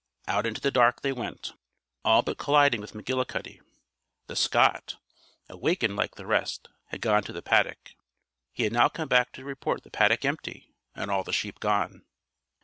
Out 0.27 0.47
into 0.47 0.59
the 0.61 0.71
dark 0.71 1.03
they 1.03 1.11
went, 1.11 1.53
all 2.03 2.23
but 2.23 2.39
colliding 2.39 2.81
with 2.81 2.93
McGillicuddy. 2.93 3.61
The 4.25 4.35
Scot, 4.35 4.95
awakened 5.47 5.95
like 5.95 6.15
the 6.15 6.25
rest, 6.25 6.69
had 6.87 7.01
gone 7.01 7.21
to 7.21 7.31
the 7.33 7.43
paddock. 7.43 7.93
He 8.51 8.63
had 8.63 8.73
now 8.73 8.89
come 8.89 9.07
back 9.09 9.31
to 9.33 9.45
report 9.45 9.83
the 9.83 9.91
paddock 9.91 10.25
empty 10.25 10.73
and 10.95 11.11
all 11.11 11.23
the 11.23 11.31
sheep 11.31 11.59
gone. 11.59 12.03